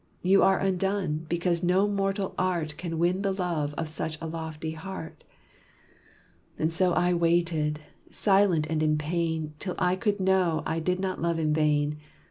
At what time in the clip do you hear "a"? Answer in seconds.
4.19-4.25